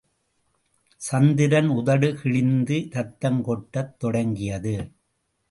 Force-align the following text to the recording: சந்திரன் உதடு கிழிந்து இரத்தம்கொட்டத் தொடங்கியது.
சந்திரன் 1.01 1.67
உதடு 1.67 2.09
கிழிந்து 2.15 2.73
இரத்தம்கொட்டத் 2.73 3.93
தொடங்கியது. 3.97 4.75